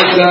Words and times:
Gracias. 0.00 0.27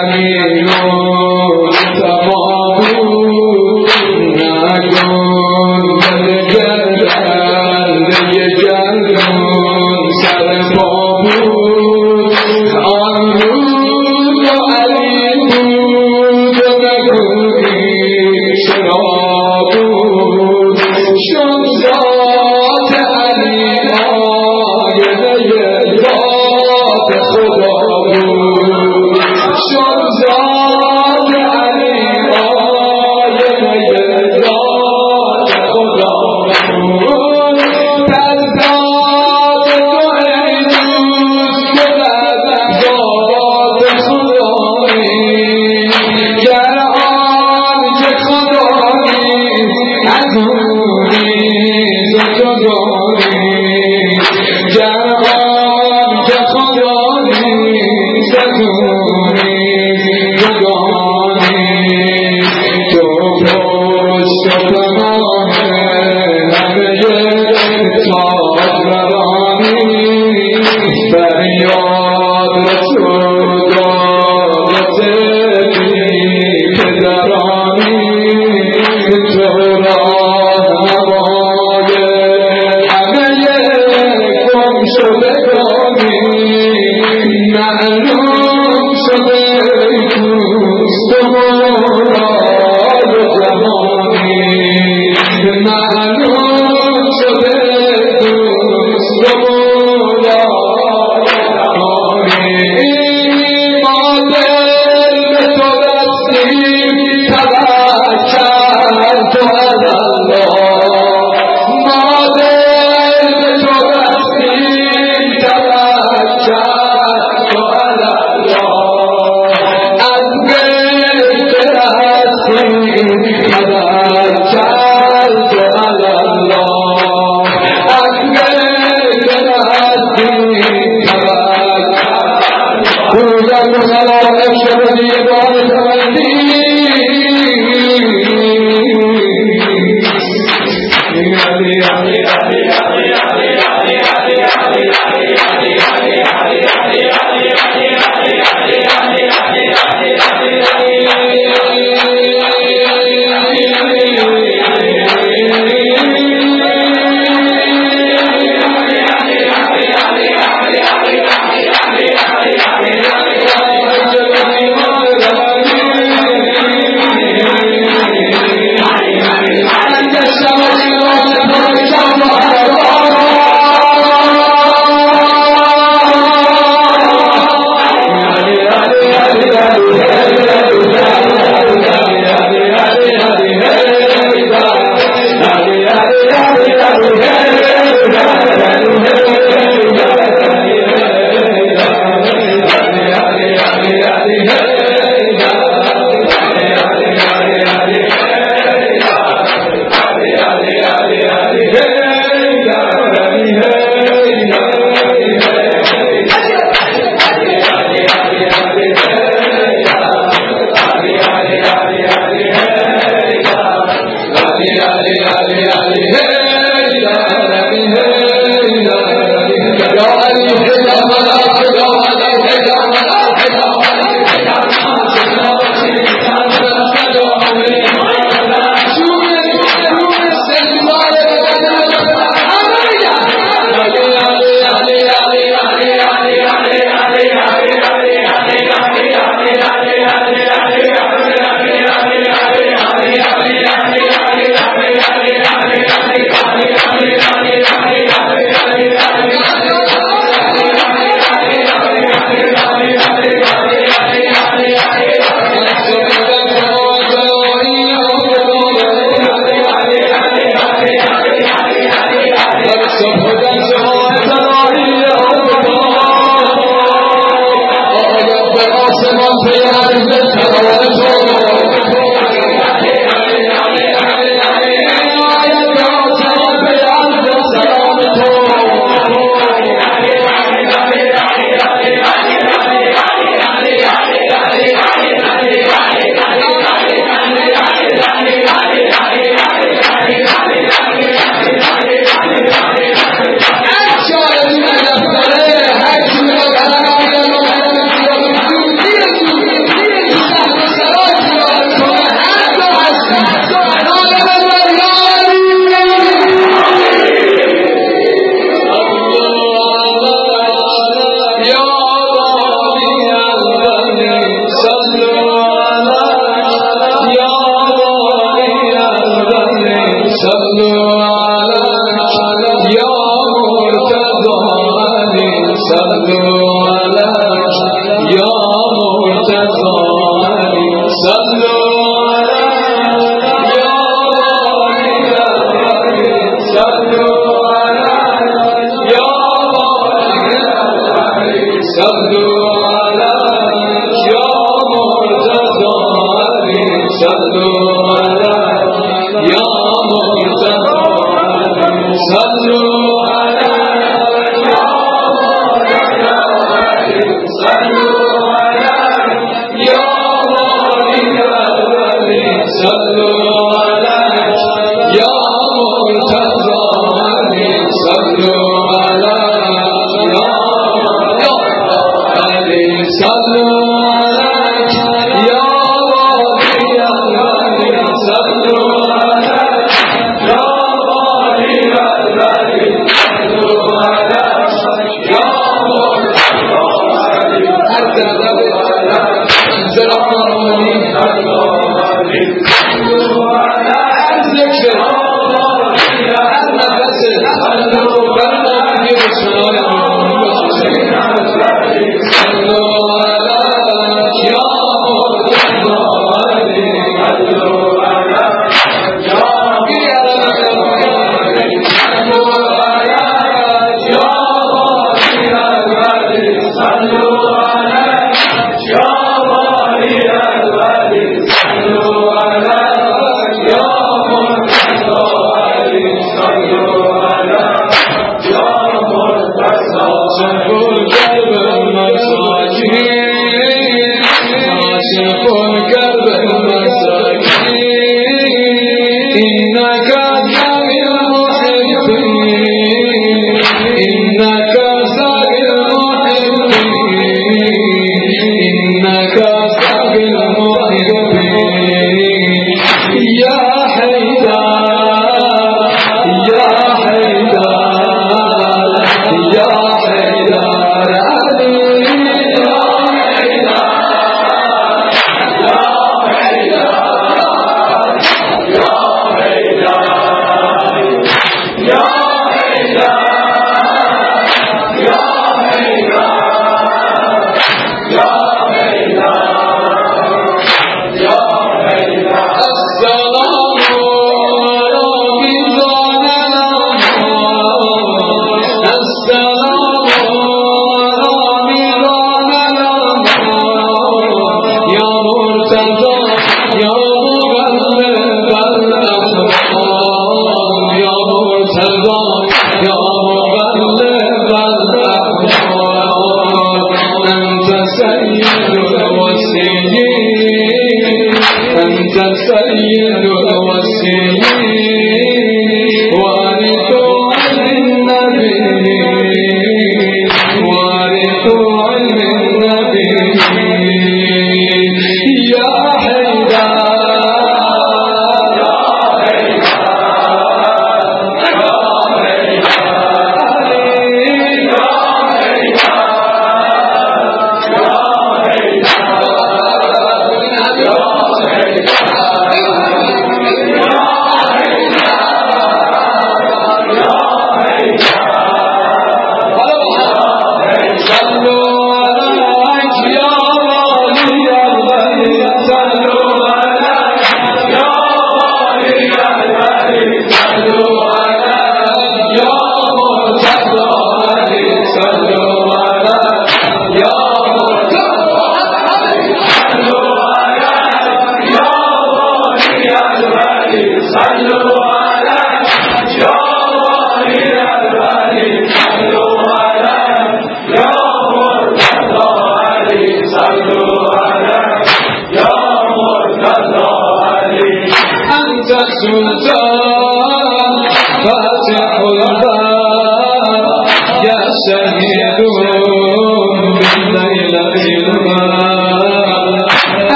Mário 220.28 220.77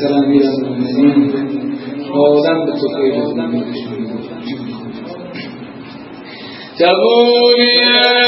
سلام 0.00 0.28
میرم 0.28 0.54
مؤمنین 0.62 1.32
آدم 2.14 2.66
به 2.66 2.72
تو 2.72 2.88
خیلی 2.88 3.20
آدم 3.20 3.50
میرشون 3.50 3.98
تقول 6.78 8.27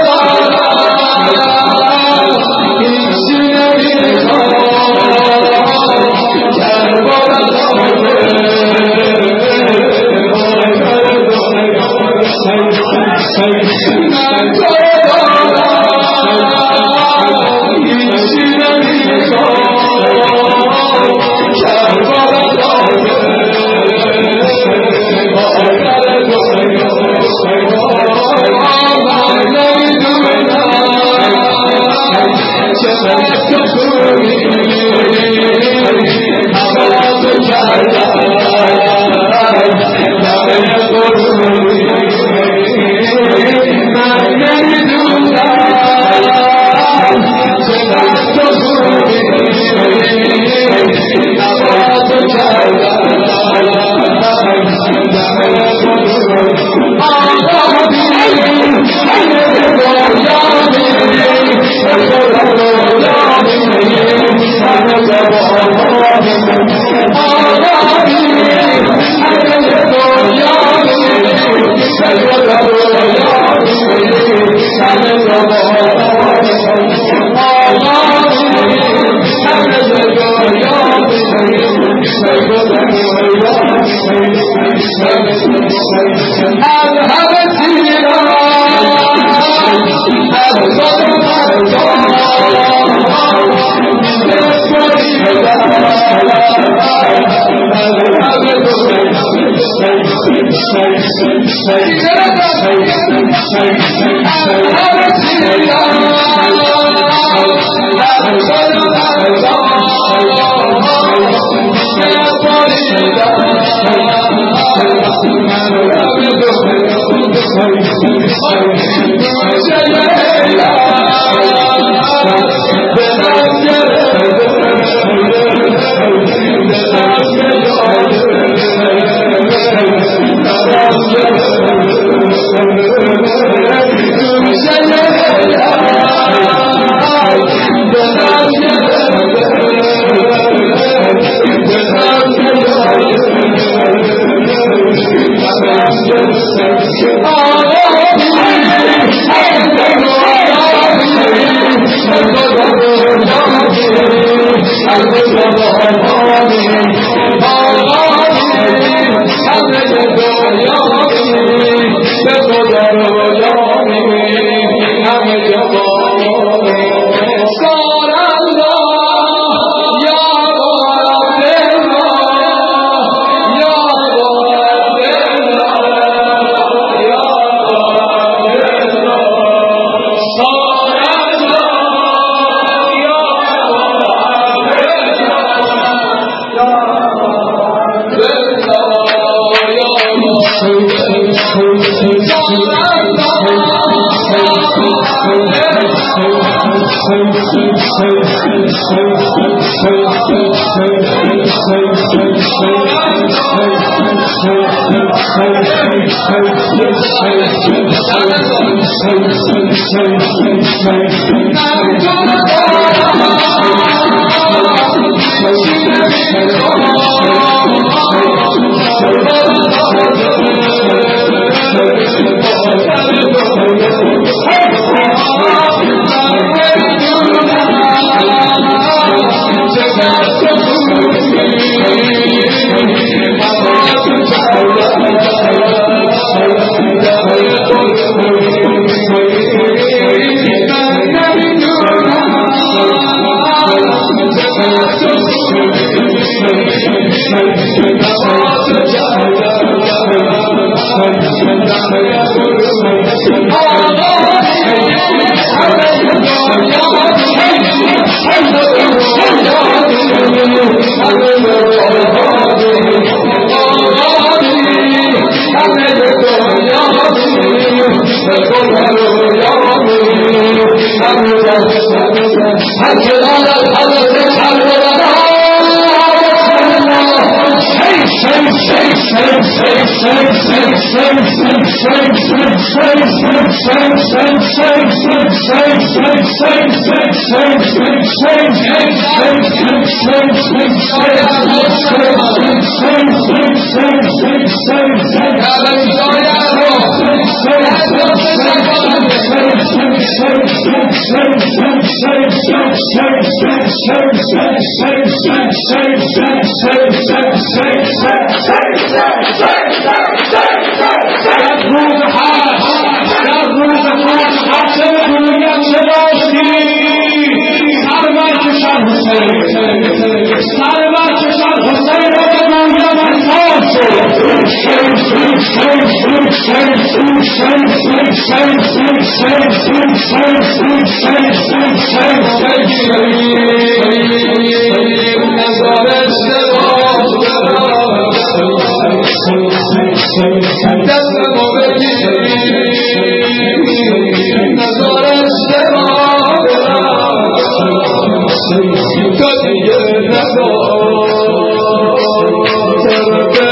Good. 353.34 353.51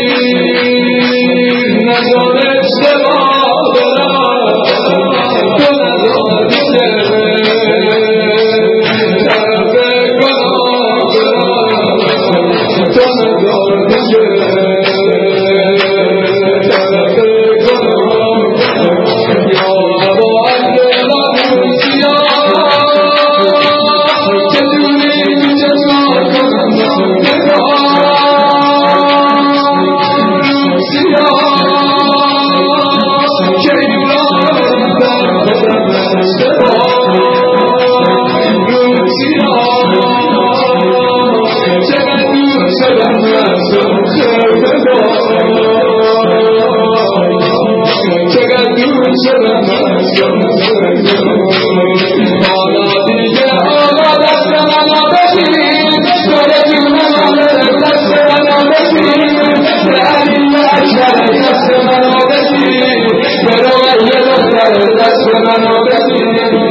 كسرنا 64.99 65.53
نكسر 65.65 66.23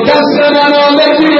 كسرنا 0.09 0.81
نكسر 0.99 1.40